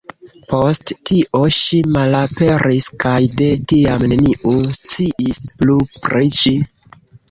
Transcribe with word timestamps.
Post 0.53 0.93
tio, 1.09 1.41
ŝi 1.57 1.83
malaperis 1.99 2.89
kaj 3.05 3.15
de 3.37 3.53
tiam 3.75 4.09
neniu 4.15 4.59
sciis 4.83 5.47
plu 5.57 5.83
pri 6.05 6.39
ŝi. 6.45 6.61